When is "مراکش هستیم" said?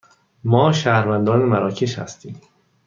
1.39-2.41